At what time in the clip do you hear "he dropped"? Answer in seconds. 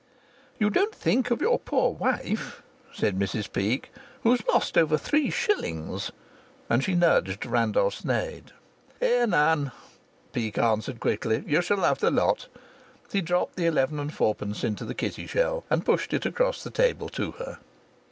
13.11-13.57